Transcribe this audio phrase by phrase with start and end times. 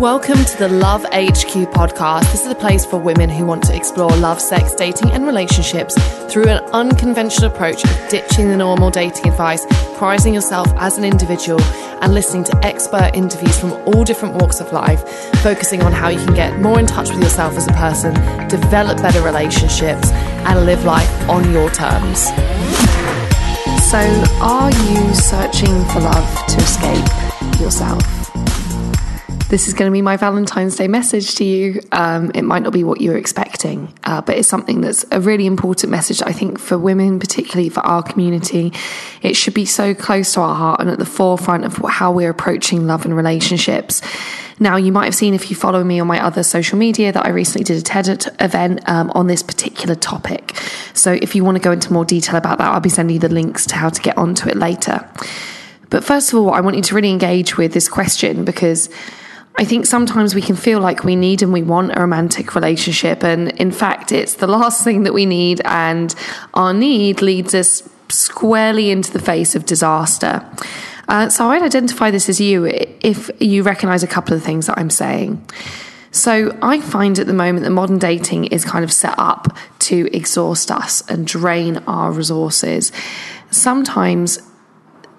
[0.00, 2.30] Welcome to the Love HQ podcast.
[2.30, 5.94] This is a place for women who want to explore love, sex, dating, and relationships
[6.30, 9.64] through an unconventional approach of ditching the normal dating advice,
[9.96, 11.58] prizing yourself as an individual,
[12.02, 15.02] and listening to expert interviews from all different walks of life,
[15.36, 18.12] focusing on how you can get more in touch with yourself as a person,
[18.48, 22.24] develop better relationships, and live life on your terms.
[23.88, 23.98] So,
[24.42, 28.25] are you searching for love to escape yourself?
[29.48, 31.80] This is going to be my Valentine's Day message to you.
[31.92, 35.46] Um, it might not be what you're expecting, uh, but it's something that's a really
[35.46, 38.72] important message, I think, for women, particularly for our community.
[39.22, 42.30] It should be so close to our heart and at the forefront of how we're
[42.30, 44.02] approaching love and relationships.
[44.58, 47.24] Now, you might have seen if you follow me on my other social media that
[47.24, 50.56] I recently did a TED event um, on this particular topic.
[50.92, 53.20] So, if you want to go into more detail about that, I'll be sending you
[53.20, 55.08] the links to how to get onto it later.
[55.88, 58.90] But first of all, I want you to really engage with this question because
[59.58, 63.24] I think sometimes we can feel like we need and we want a romantic relationship.
[63.24, 65.62] And in fact, it's the last thing that we need.
[65.64, 66.14] And
[66.52, 70.46] our need leads us squarely into the face of disaster.
[71.08, 74.78] Uh, so I'd identify this as you if you recognize a couple of things that
[74.78, 75.44] I'm saying.
[76.10, 80.08] So I find at the moment that modern dating is kind of set up to
[80.16, 82.90] exhaust us and drain our resources.
[83.50, 84.40] Sometimes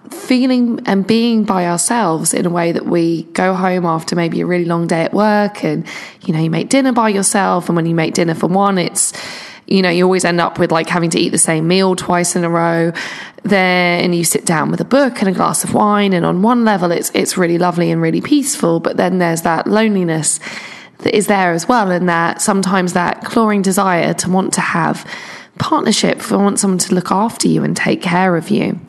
[0.10, 4.46] feeling and being by ourselves in a way that we go home after maybe a
[4.46, 5.86] really long day at work and
[6.22, 9.14] you know you make dinner by yourself and when you make dinner for one it's
[9.68, 12.36] you know you always end up with like having to eat the same meal twice
[12.36, 12.92] in a row.
[13.44, 16.66] Then you sit down with a book and a glass of wine and on one
[16.66, 20.40] level it's it's really lovely and really peaceful but then there's that loneliness
[21.00, 25.10] that is there as well and that sometimes that clawing desire to want to have
[25.60, 28.80] partnership for want someone to look after you and take care of you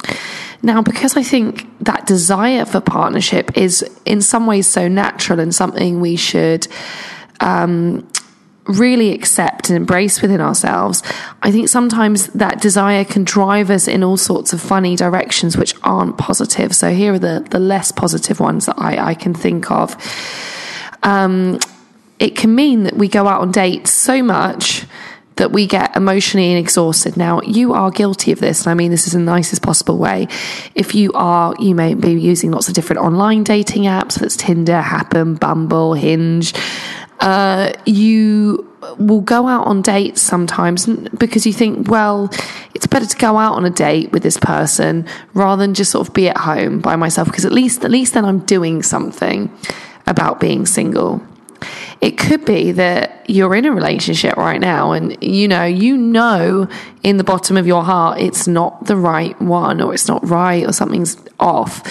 [0.63, 5.55] now, because I think that desire for partnership is in some ways so natural and
[5.55, 6.67] something we should
[7.41, 8.09] um,
[8.69, 11.03] really accept and embrace within ourselves,
[11.43, 15.75] I think sometimes that desire can drive us in all sorts of funny directions which
[15.83, 16.75] aren't positive.
[16.75, 19.97] So here are the, the less positive ones that I, I can think of.
[21.03, 21.61] Um,
[22.19, 24.87] it can mean that we go out on dates so much
[25.39, 27.17] that we get emotionally exhausted.
[27.17, 29.99] Now, you are guilty of this, and I mean this is in the nicest possible
[29.99, 30.29] way.
[30.75, 34.83] If you are, you may be using lots of different online dating apps, that's Tinder,
[34.83, 36.53] Happn, Bumble, Hinge.
[37.21, 38.65] Uh, you
[38.99, 42.31] will go out on dates sometimes because you think, well,
[42.75, 46.07] it's better to go out on a date with this person rather than just sort
[46.07, 49.51] of be at home by myself because at least at least then I'm doing something
[50.07, 51.21] about being single.
[52.01, 56.69] It could be that you're in a relationship right now and you know, you know
[57.03, 60.65] in the bottom of your heart it's not the right one or it's not right
[60.67, 61.83] or something's off.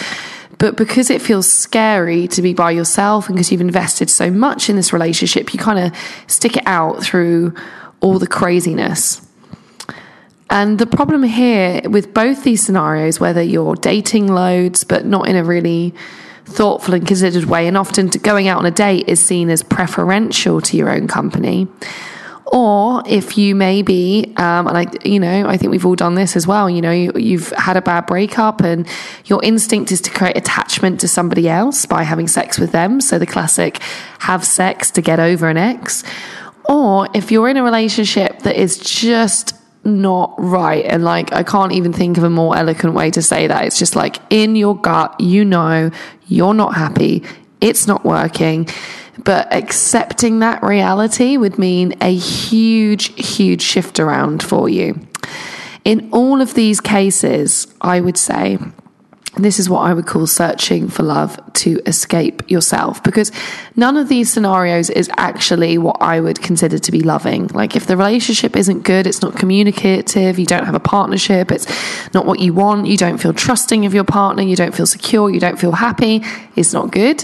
[0.60, 4.70] But because it feels scary to be by yourself and because you've invested so much
[4.70, 5.98] in this relationship, you kind of
[6.28, 7.54] stick it out through
[8.00, 9.22] all the craziness.
[10.50, 15.36] And the problem here with both these scenarios, whether you're dating loads but not in
[15.36, 15.94] a really
[16.48, 20.62] thoughtful and considered way, and often going out on a date is seen as preferential
[20.62, 21.68] to your own company.
[22.50, 26.38] Or if you maybe, um, and I, you know, I think we've all done this
[26.38, 26.70] as well.
[26.70, 28.88] You know, you, you've had a bad breakup, and
[29.26, 33.02] your instinct is to create attachment to somebody else by having sex with them.
[33.02, 33.80] So the classic,
[34.20, 36.06] have sex to get over an ex.
[36.70, 39.54] Or if you're in a relationship that is just
[39.88, 40.86] not right.
[40.86, 43.66] And like, I can't even think of a more eloquent way to say that.
[43.66, 45.90] It's just like in your gut, you know,
[46.28, 47.24] you're not happy.
[47.62, 48.68] It's not working.
[49.24, 55.00] But accepting that reality would mean a huge, huge shift around for you.
[55.84, 58.60] In all of these cases, I would say
[59.36, 63.32] this is what I would call searching for love to escape yourself because
[63.76, 67.48] none of these scenarios is actually what I would consider to be loving.
[67.48, 71.68] Like, if the relationship isn't good, it's not communicative, you don't have a partnership, it's
[72.14, 75.30] not what you want, you don't feel trusting of your partner, you don't feel secure,
[75.30, 76.24] you don't feel happy,
[76.56, 77.24] it's not good.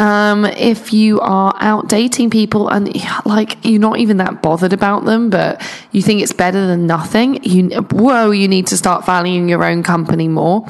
[0.00, 2.90] Um, if you are out dating people and
[3.26, 5.60] like you're not even that bothered about them, but
[5.92, 9.82] you think it's better than nothing, you whoa, you need to start valuing your own
[9.82, 10.66] company more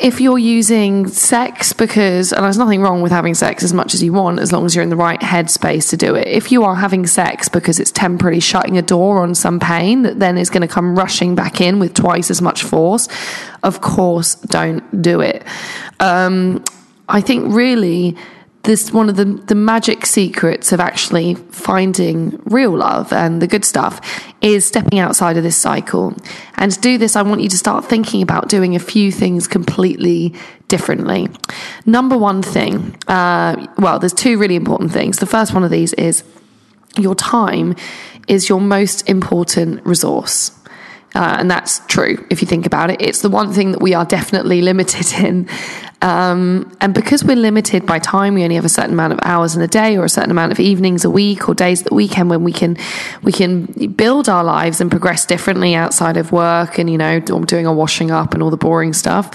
[0.00, 4.02] if you're using sex because, and there's nothing wrong with having sex as much as
[4.02, 6.28] you want, as long as you're in the right headspace to do it.
[6.28, 10.20] If you are having sex because it's temporarily shutting a door on some pain that
[10.20, 13.08] then is going to come rushing back in with twice as much force,
[13.64, 15.44] of course, don't do it.
[15.98, 16.62] Um,
[17.08, 18.16] I think really
[18.64, 23.64] this one of the, the magic secrets of actually finding real love and the good
[23.64, 24.00] stuff
[24.42, 26.14] is stepping outside of this cycle.
[26.56, 29.48] And to do this, I want you to start thinking about doing a few things
[29.48, 30.34] completely
[30.66, 31.28] differently.
[31.86, 35.18] Number one thing, uh, well, there's two really important things.
[35.18, 36.22] The first one of these is
[36.96, 37.74] your time
[38.26, 40.50] is your most important resource.
[41.14, 43.00] Uh, and that's true if you think about it.
[43.00, 45.48] It's the one thing that we are definitely limited in.
[46.00, 49.56] Um, and because we're limited by time, we only have a certain amount of hours
[49.56, 51.94] in a day or a certain amount of evenings a week or days at the
[51.94, 52.76] weekend when we can
[53.22, 53.64] we can
[53.96, 58.10] build our lives and progress differently outside of work and you know doing our washing
[58.10, 59.30] up and all the boring stuff.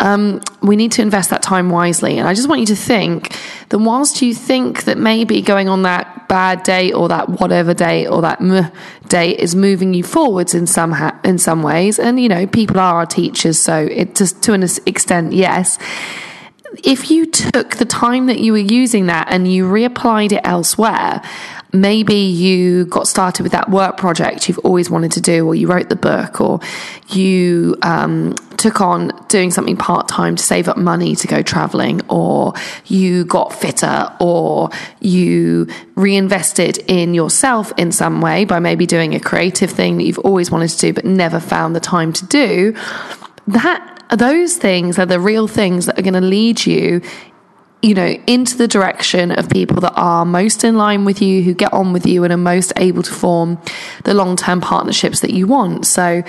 [0.00, 2.18] Um, we need to invest that time wisely.
[2.18, 3.36] And I just want you to think
[3.68, 8.06] that whilst you think that maybe going on that bad day or that whatever day
[8.06, 8.70] or that meh
[9.08, 12.80] date is moving you forwards in some ha- in some ways, and you know people
[12.80, 15.78] are our teachers, so it just to an extent, yes
[16.84, 21.20] if you took the time that you were using that and you reapplied it elsewhere,
[21.72, 25.66] maybe you got started with that work project you've always wanted to do, or you
[25.66, 26.60] wrote the book, or
[27.08, 32.00] you um, took on doing something part time to save up money to go traveling,
[32.08, 32.52] or
[32.84, 34.70] you got fitter, or
[35.00, 35.66] you
[35.96, 40.50] reinvested in yourself in some way by maybe doing a creative thing that you've always
[40.50, 42.76] wanted to do but never found the time to do.
[43.48, 47.00] That those things are the real things that are going to lead you
[47.82, 51.54] you know, into the direction of people that are most in line with you, who
[51.54, 53.58] get on with you, and are most able to form
[54.04, 55.86] the long term partnerships that you want.
[55.86, 56.22] So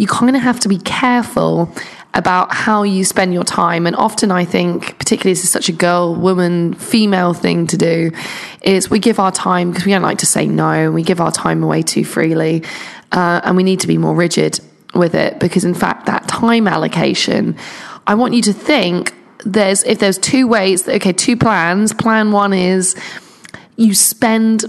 [0.00, 1.70] you kind of have to be careful
[2.14, 3.86] about how you spend your time.
[3.86, 8.10] And often I think, particularly this is such a girl, woman, female thing to do,
[8.62, 11.20] is we give our time because we don't like to say no, and we give
[11.20, 12.64] our time away too freely.
[13.12, 14.58] Uh, and we need to be more rigid
[14.94, 17.56] with it because in fact that time allocation
[18.08, 19.14] i want you to think
[19.44, 22.96] there's if there's two ways okay two plans plan one is
[23.76, 24.64] you spend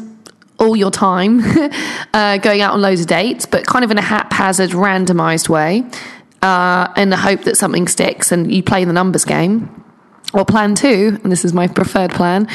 [0.62, 1.42] all your time
[2.14, 5.84] uh, going out on loads of dates but kind of in a haphazard randomized way
[6.42, 9.81] uh, in the hope that something sticks and you play the numbers game
[10.34, 12.48] or plan two, and this is my preferred plan,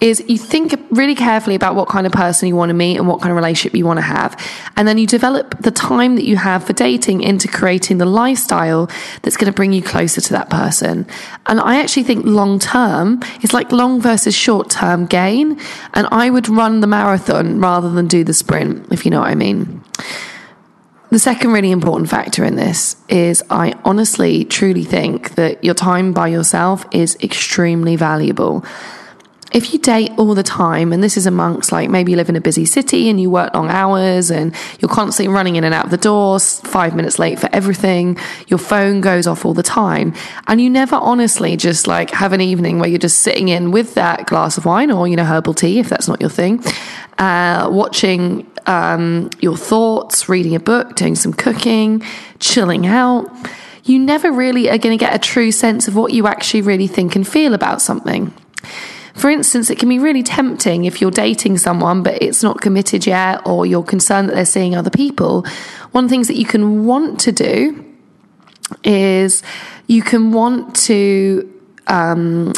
[0.00, 3.06] is you think really carefully about what kind of person you want to meet and
[3.06, 4.36] what kind of relationship you want to have.
[4.76, 8.90] And then you develop the time that you have for dating into creating the lifestyle
[9.22, 11.06] that's going to bring you closer to that person.
[11.46, 15.58] And I actually think long term is like long versus short term gain.
[15.94, 19.30] And I would run the marathon rather than do the sprint, if you know what
[19.30, 19.84] I mean.
[21.12, 26.14] The second really important factor in this is I honestly, truly think that your time
[26.14, 28.64] by yourself is extremely valuable.
[29.52, 32.36] If you date all the time, and this is amongst like maybe you live in
[32.36, 35.84] a busy city and you work long hours and you're constantly running in and out
[35.84, 38.16] of the doors, five minutes late for everything,
[38.46, 40.14] your phone goes off all the time,
[40.46, 43.94] and you never honestly just like have an evening where you're just sitting in with
[43.94, 46.64] that glass of wine or, you know, herbal tea if that's not your thing,
[47.18, 52.02] uh, watching um, your thoughts, reading a book, doing some cooking,
[52.38, 53.30] chilling out,
[53.84, 56.86] you never really are going to get a true sense of what you actually really
[56.86, 58.32] think and feel about something.
[59.14, 63.06] For instance, it can be really tempting if you're dating someone but it's not committed
[63.06, 65.44] yet or you're concerned that they're seeing other people.
[65.92, 67.84] One of the things that you can want to do
[68.84, 69.42] is
[69.86, 71.48] you can want to
[71.86, 72.52] um,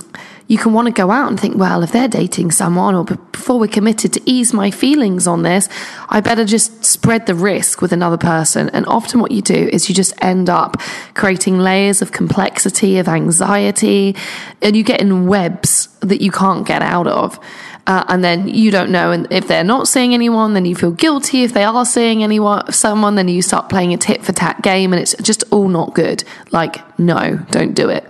[0.54, 3.58] you can want to go out and think, well, if they're dating someone or before
[3.58, 5.68] we're committed to ease my feelings on this,
[6.08, 8.68] I better just spread the risk with another person.
[8.68, 10.80] And often what you do is you just end up
[11.14, 14.14] creating layers of complexity, of anxiety,
[14.62, 17.40] and you get in webs that you can't get out of.
[17.88, 20.90] Uh, and then you don't know and if they're not seeing anyone then you feel
[20.90, 24.62] guilty if they are seeing anyone someone then you start playing a tit for tat
[24.62, 28.08] game and it's just all not good like no don't do it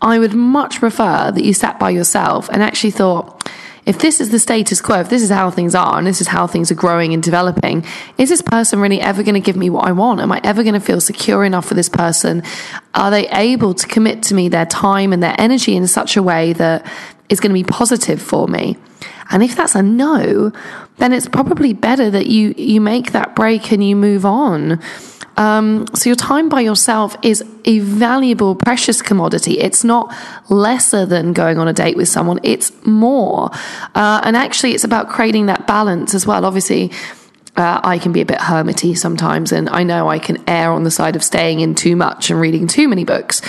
[0.00, 3.48] I would much prefer that you sat by yourself and actually thought,
[3.86, 6.28] if this is the status quo, if this is how things are and this is
[6.28, 7.84] how things are growing and developing,
[8.16, 10.20] is this person really ever going to give me what I want?
[10.20, 12.42] Am I ever going to feel secure enough with this person?
[12.94, 16.22] Are they able to commit to me their time and their energy in such a
[16.22, 16.90] way that
[17.28, 18.78] is going to be positive for me?
[19.30, 20.52] And if that's a no,
[20.98, 24.80] then it's probably better that you you make that break and you move on.
[25.36, 29.58] Um, so your time by yourself is a valuable, precious commodity.
[29.58, 30.14] It's not
[30.48, 32.40] lesser than going on a date with someone.
[32.42, 33.50] It's more.
[33.94, 36.44] Uh, and actually, it's about creating that balance as well.
[36.44, 36.92] Obviously,
[37.56, 40.82] uh, I can be a bit hermity sometimes, and I know I can err on
[40.82, 43.42] the side of staying in too much and reading too many books.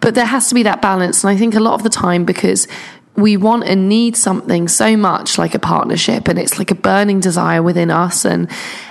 [0.00, 1.24] But there has to be that balance.
[1.24, 2.66] And I think a lot of the time, because
[3.16, 7.20] we want and need something so much like a partnership and it's like a burning
[7.20, 8.50] desire within us and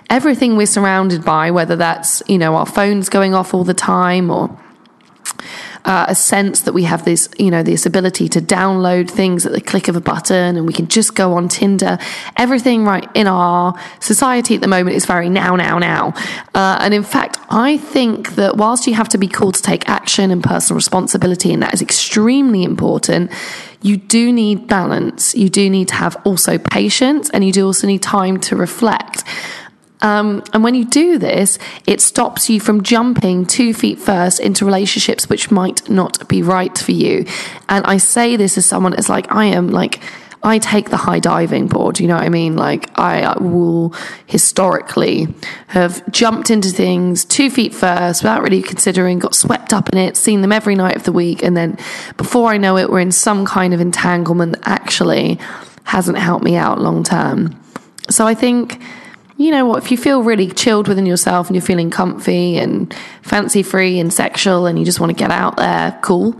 [0.10, 4.30] everything we're surrounded by whether that's you know our phones going off all the time
[4.30, 4.58] or
[5.86, 9.52] uh, a sense that we have this, you know, this ability to download things at
[9.52, 11.98] the click of a button and we can just go on Tinder.
[12.38, 16.14] Everything right in our society at the moment is very now, now, now.
[16.54, 19.88] Uh, and in fact, I think that whilst you have to be called to take
[19.90, 23.32] action and personal responsibility, and that is extremely important,
[23.82, 25.36] you do need balance.
[25.36, 29.26] You do need to have also patience and you do also need time to reflect.
[30.04, 31.58] Um, and when you do this,
[31.88, 36.78] it stops you from jumping two feet first into relationships which might not be right
[36.78, 37.26] for you.
[37.70, 40.02] And I say this as someone as like, I am like,
[40.46, 42.02] I take the high diving board.
[42.02, 42.58] You know what I mean?
[42.58, 43.94] Like I will
[44.26, 45.34] historically
[45.68, 50.18] have jumped into things two feet first without really considering, got swept up in it,
[50.18, 51.44] seen them every night of the week.
[51.44, 51.78] And then
[52.18, 55.40] before I know it, we're in some kind of entanglement that actually
[55.86, 57.58] hasn't helped me out long term.
[58.10, 58.82] So I think,
[59.38, 62.94] you know what, if you feel really chilled within yourself and you're feeling comfy and
[63.22, 66.36] fancy free and sexual and you just want to get out there, cool.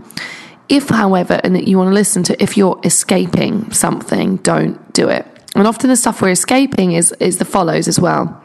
[0.68, 5.26] If, however, and you want to listen to, if you're escaping something, don't do it.
[5.54, 8.43] And often the stuff we're escaping is, is the follows as well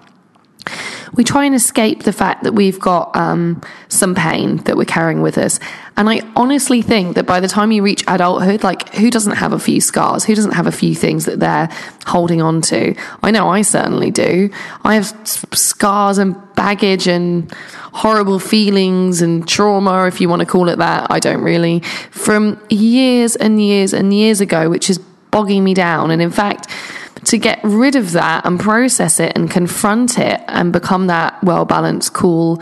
[1.14, 5.22] we try and escape the fact that we've got um, some pain that we're carrying
[5.22, 5.60] with us.
[5.98, 9.52] And I honestly think that by the time you reach adulthood, like who doesn't have
[9.52, 10.24] a few scars?
[10.24, 11.70] Who doesn't have a few things that they're
[12.06, 12.96] holding on to?
[13.22, 14.50] I know I certainly do.
[14.84, 17.52] I have scars and baggage and
[17.92, 21.08] horrible feelings and trauma, if you want to call it that.
[21.10, 21.82] I don't really.
[22.12, 25.00] From years and years and years ago, which is
[25.32, 26.12] bogging me down.
[26.12, 26.68] And in fact,
[27.30, 31.64] to get rid of that and process it and confront it and become that well
[31.64, 32.60] balanced, cool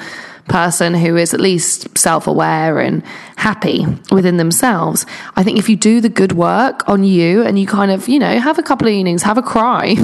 [0.50, 3.02] person who is at least self aware and
[3.38, 5.06] happy within themselves.
[5.38, 8.20] I think if you do the good work on you and you kind of, you
[8.20, 9.96] know, have a couple of evenings, have a cry,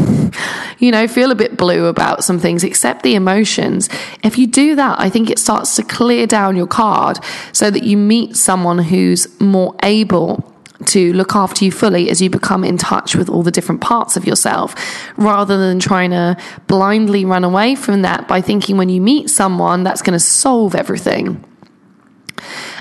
[0.80, 3.90] you know, feel a bit blue about some things, accept the emotions.
[4.24, 7.20] If you do that, I think it starts to clear down your card
[7.52, 10.53] so that you meet someone who's more able
[10.88, 14.18] to look after you fully as you become in touch with all the different parts
[14.18, 14.76] of yourself
[15.18, 16.38] rather than trying to
[16.68, 20.76] blindly run away from that by thinking when you meet someone that's going to solve
[20.76, 21.44] everything.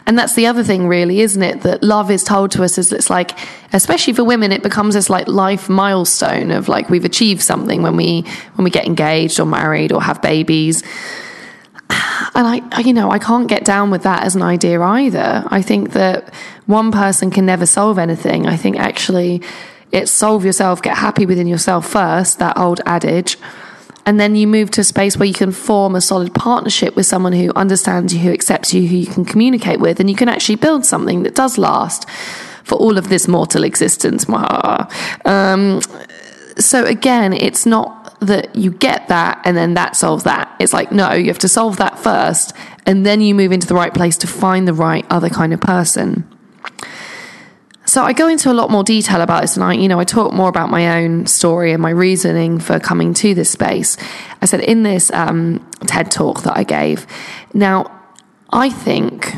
[0.06, 1.62] And that's the other thing, really, isn't it?
[1.62, 3.38] That love is told to us as it's like,
[3.72, 7.96] especially for women, it becomes this like life milestone of like we've achieved something when
[7.96, 8.22] we
[8.54, 10.82] when we get engaged or married or have babies.
[12.34, 15.44] And I, you know, I can't get down with that as an idea either.
[15.48, 16.32] I think that
[16.66, 18.46] one person can never solve anything.
[18.46, 19.42] I think actually
[19.90, 23.36] it's solve yourself, get happy within yourself first, that old adage.
[24.06, 27.06] And then you move to a space where you can form a solid partnership with
[27.06, 30.28] someone who understands you, who accepts you, who you can communicate with, and you can
[30.28, 32.08] actually build something that does last
[32.64, 34.26] for all of this mortal existence.
[34.28, 35.80] Um,
[36.58, 40.54] so again, it's not that you get that and then that solves that.
[40.58, 42.54] It's like, no, you have to solve that first
[42.86, 45.60] and then you move into the right place to find the right other kind of
[45.60, 46.28] person.
[47.84, 50.04] So I go into a lot more detail about this and I, you know, I
[50.04, 53.96] talk more about my own story and my reasoning for coming to this space.
[54.40, 57.06] I said in this um, TED talk that I gave.
[57.52, 58.00] Now,
[58.50, 59.34] I think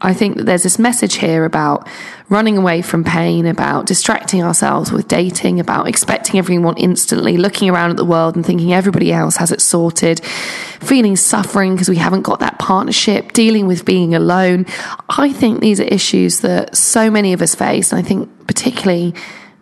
[0.00, 1.88] I think that there's this message here about
[2.28, 7.90] running away from pain, about distracting ourselves with dating, about expecting everyone instantly, looking around
[7.90, 10.22] at the world and thinking everybody else has it sorted,
[10.80, 14.66] feeling suffering because we haven't got that partnership, dealing with being alone.
[15.08, 17.92] I think these are issues that so many of us face.
[17.92, 19.14] And I think particularly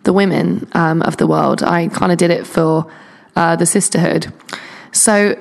[0.03, 1.63] the women um, of the world.
[1.63, 2.91] I kind of did it for
[3.35, 4.31] uh, the sisterhood.
[4.91, 5.35] So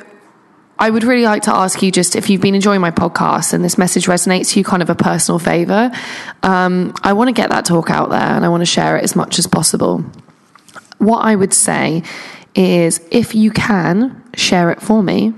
[0.79, 3.65] I would really like to ask you just if you've been enjoying my podcast and
[3.65, 5.91] this message resonates to you, kind of a personal favor.
[6.43, 9.05] Um, I want to get that talk out there and I want to share it
[9.05, 10.05] as much as possible.
[10.99, 12.03] What I would say
[12.55, 15.33] is if you can share it for me,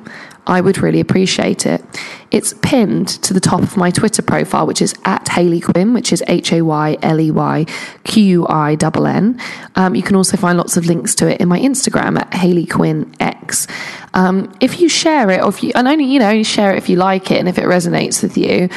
[0.46, 1.82] I would really appreciate it.
[2.30, 6.12] It's pinned to the top of my Twitter profile, which is at Hayley Quinn, which
[6.12, 7.66] is H A Y L E Y
[8.04, 9.40] Q I N N.
[9.76, 12.66] Um, you can also find lots of links to it in my Instagram at Hayley
[12.66, 13.66] Quinn X.
[14.14, 16.78] Um, if you share it, or if you, and only, you know, you share it
[16.78, 18.68] if you like it and if it resonates with you,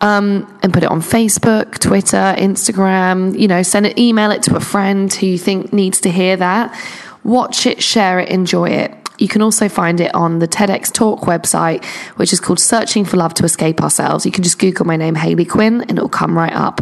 [0.00, 4.56] um, and put it on Facebook, Twitter, Instagram, you know, send it, email it to
[4.56, 6.76] a friend who you think needs to hear that.
[7.22, 8.99] Watch it, share it, enjoy it.
[9.20, 11.84] You can also find it on the TEDx Talk website,
[12.16, 14.24] which is called Searching for Love to Escape Ourselves.
[14.24, 16.80] You can just Google my name, Hayley Quinn, and it'll come right up.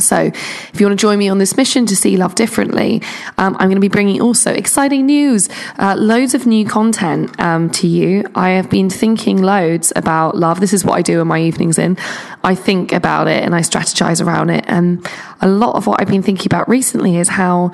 [0.00, 3.00] So, if you want to join me on this mission to see love differently,
[3.38, 7.70] um, I'm going to be bringing also exciting news, uh, loads of new content um,
[7.70, 8.24] to you.
[8.34, 10.58] I have been thinking loads about love.
[10.58, 11.78] This is what I do in my evenings.
[11.78, 11.96] In
[12.42, 15.06] I think about it and I strategize around it, and
[15.40, 17.70] a lot of what I've been thinking about recently is how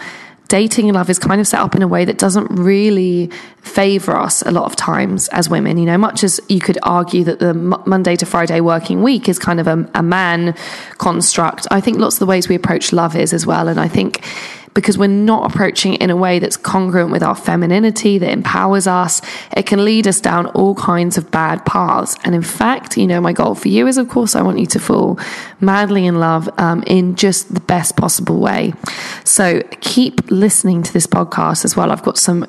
[0.50, 3.30] dating and love is kind of set up in a way that doesn't really
[3.62, 5.78] favor us a lot of times as women.
[5.78, 9.38] You know, much as you could argue that the Monday to Friday working week is
[9.38, 10.56] kind of a, a man
[10.98, 13.68] construct, I think lots of the ways we approach love is as well.
[13.68, 14.24] And I think
[14.80, 18.86] because we're not approaching it in a way that's congruent with our femininity, that empowers
[18.86, 19.20] us.
[19.56, 22.16] It can lead us down all kinds of bad paths.
[22.24, 24.66] And in fact, you know, my goal for you is, of course, I want you
[24.66, 25.18] to fall
[25.60, 28.72] madly in love um, in just the best possible way.
[29.24, 31.92] So keep listening to this podcast as well.
[31.92, 32.46] I've got some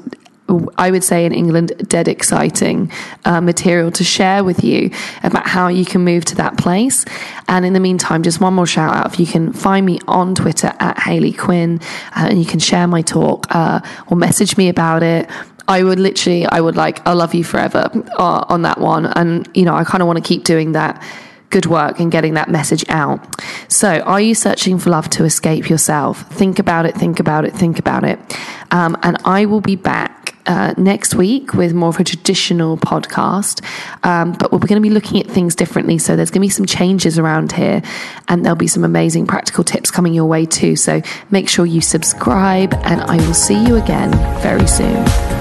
[0.77, 2.91] I would say in England, dead exciting
[3.25, 4.91] uh, material to share with you
[5.23, 7.05] about how you can move to that place.
[7.47, 10.35] And in the meantime, just one more shout out if you can find me on
[10.35, 11.79] Twitter at Hayley Quinn
[12.15, 15.29] uh, and you can share my talk uh, or message me about it.
[15.67, 19.05] I would literally, I would like, I love you forever uh, on that one.
[19.05, 21.01] And, you know, I kind of want to keep doing that
[21.51, 23.19] good work and getting that message out.
[23.71, 26.27] So, are you searching for love to escape yourself?
[26.31, 28.19] Think about it, think about it, think about it.
[28.71, 33.63] Um, and I will be back uh, next week with more of a traditional podcast.
[34.03, 35.97] Um, but we're going to be looking at things differently.
[35.97, 37.81] So there's going to be some changes around here,
[38.27, 40.75] and there'll be some amazing practical tips coming your way too.
[40.75, 45.40] So make sure you subscribe, and I will see you again very soon.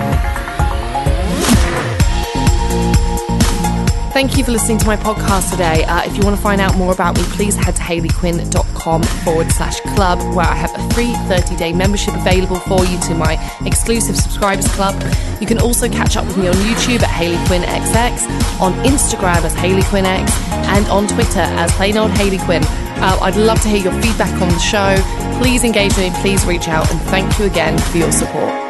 [4.12, 5.84] Thank you for listening to my podcast today.
[5.84, 9.52] Uh, if you want to find out more about me, please head to hayleyquinn.com forward
[9.52, 13.38] slash club, where I have a free 30 day membership available for you to my
[13.64, 15.00] exclusive subscribers club.
[15.40, 19.84] You can also catch up with me on YouTube at XX, on Instagram as Hayley
[19.84, 22.64] Quinn X, and on Twitter as plain old Hayley Quinn.
[22.64, 24.96] Uh, I'd love to hear your feedback on the show.
[25.40, 28.69] Please engage with me, please reach out, and thank you again for your support.